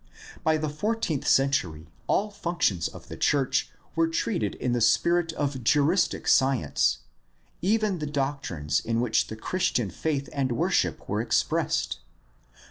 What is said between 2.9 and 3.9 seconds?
the church